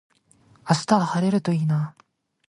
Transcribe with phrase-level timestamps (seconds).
[0.67, 1.95] 明日は晴れるといいな。